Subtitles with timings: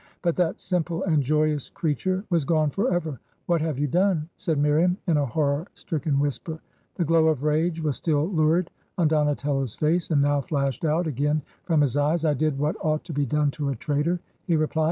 [0.23, 3.19] But that simple and joyous creature was gone forever.
[3.45, 6.55] 'What have I you done?' said Miriam, in a horror stricken whisper.
[6.55, 6.61] I
[6.95, 11.43] The glow of rage was still lurid on Donatello's face,• and now flashed out again
[11.65, 12.25] from his eyes.
[12.25, 14.79] 'I did what ought to be done to a traitor I' he replied.